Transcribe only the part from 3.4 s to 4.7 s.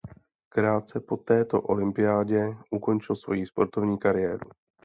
sportovní kariéru.